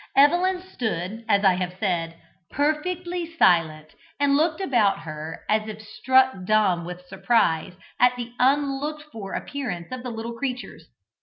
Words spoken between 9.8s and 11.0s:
of the little creatures.